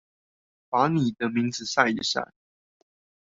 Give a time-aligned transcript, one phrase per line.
[0.67, 2.27] 把你的名字曬一曬